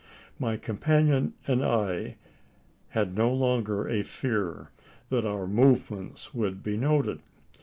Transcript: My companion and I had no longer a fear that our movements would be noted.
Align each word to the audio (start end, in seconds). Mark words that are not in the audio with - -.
My 0.39 0.57
companion 0.57 1.33
and 1.45 1.63
I 1.63 2.15
had 2.89 3.15
no 3.15 3.31
longer 3.31 3.87
a 3.87 4.01
fear 4.01 4.71
that 5.11 5.27
our 5.27 5.45
movements 5.45 6.33
would 6.33 6.63
be 6.63 6.75
noted. 6.75 7.19